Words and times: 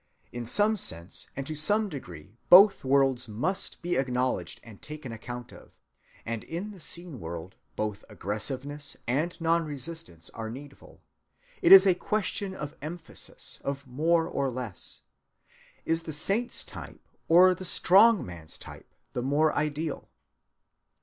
In 0.31 0.47
some 0.47 0.77
sense 0.77 1.29
and 1.35 1.45
to 1.45 1.53
some 1.55 1.87
degree 1.87 2.35
both 2.49 2.83
worlds 2.83 3.27
must 3.27 3.83
be 3.83 3.97
acknowledged 3.97 4.59
and 4.63 4.81
taken 4.81 5.11
account 5.11 5.53
of; 5.53 5.73
and 6.25 6.43
in 6.45 6.71
the 6.71 6.79
seen 6.79 7.19
world 7.19 7.53
both 7.75 8.03
aggressiveness 8.09 8.97
and 9.05 9.33
non‐resistance 9.37 10.31
are 10.33 10.49
needful. 10.49 11.03
It 11.61 11.71
is 11.71 11.85
a 11.85 11.93
question 11.93 12.55
of 12.55 12.75
emphasis, 12.81 13.61
of 13.63 13.85
more 13.85 14.25
or 14.27 14.49
less. 14.49 15.03
Is 15.85 16.01
the 16.01 16.13
saint's 16.13 16.63
type 16.63 17.07
or 17.27 17.53
the 17.53 17.63
strong‐man's 17.63 18.57
type 18.57 18.95
the 19.13 19.21
more 19.21 19.53
ideal? 19.53 20.09